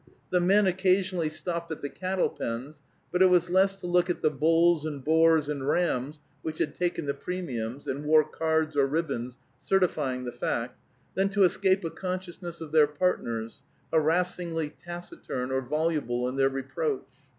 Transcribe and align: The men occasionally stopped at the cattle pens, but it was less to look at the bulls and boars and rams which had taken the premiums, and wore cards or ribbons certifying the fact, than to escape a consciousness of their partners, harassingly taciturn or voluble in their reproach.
The 0.31 0.39
men 0.39 0.65
occasionally 0.65 1.29
stopped 1.29 1.69
at 1.69 1.81
the 1.81 1.87
cattle 1.87 2.27
pens, 2.29 2.81
but 3.11 3.21
it 3.21 3.27
was 3.27 3.51
less 3.51 3.75
to 3.75 3.85
look 3.85 4.09
at 4.09 4.23
the 4.23 4.31
bulls 4.31 4.83
and 4.83 5.05
boars 5.05 5.47
and 5.47 5.67
rams 5.67 6.21
which 6.41 6.57
had 6.57 6.73
taken 6.73 7.05
the 7.05 7.13
premiums, 7.13 7.87
and 7.87 8.03
wore 8.03 8.23
cards 8.23 8.75
or 8.75 8.87
ribbons 8.87 9.37
certifying 9.59 10.23
the 10.23 10.31
fact, 10.31 10.79
than 11.13 11.29
to 11.29 11.43
escape 11.43 11.83
a 11.85 11.91
consciousness 11.91 12.61
of 12.61 12.71
their 12.71 12.87
partners, 12.87 13.59
harassingly 13.93 14.71
taciturn 14.71 15.51
or 15.51 15.61
voluble 15.61 16.27
in 16.27 16.35
their 16.35 16.49
reproach. 16.49 17.05